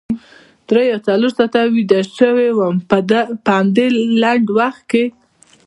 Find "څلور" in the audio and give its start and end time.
1.07-1.31